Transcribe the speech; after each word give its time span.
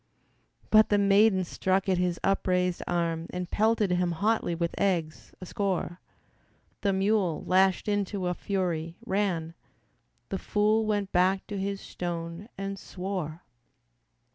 But 0.71 0.89
the 0.89 0.97
maiden 0.97 1.43
struck 1.43 1.87
at 1.87 1.99
his 1.99 2.19
upraised 2.23 2.81
arm 2.87 3.27
And 3.29 3.51
pelted 3.51 3.91
him 3.91 4.13
hotly 4.13 4.55
with 4.55 4.73
eggs, 4.79 5.31
a 5.39 5.45
score. 5.45 5.99
The 6.81 6.91
mule, 6.91 7.43
lashed 7.45 7.87
into 7.87 8.25
a 8.25 8.33
fury, 8.33 8.97
ran; 9.05 9.53
The 10.29 10.39
fool 10.39 10.87
went 10.87 11.11
back 11.11 11.45
to 11.45 11.57
his 11.59 11.81
stone 11.81 12.49
and 12.57 12.79
swore. 12.79 13.43